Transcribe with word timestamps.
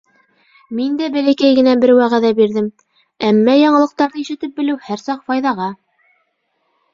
Мин 0.77 0.93
дә 1.01 1.09
бәләкәй 1.15 1.57
генә 1.59 1.75
бер 1.83 1.93
вәғәҙә 1.99 2.31
бирҙем, 2.39 2.69
әммә 3.29 3.55
яңылыҡтарҙы 3.59 4.23
ишетеп 4.25 4.57
белеү 4.63 4.79
һәр 4.89 5.05
саҡ 5.05 5.23
файҙаға. 5.29 5.69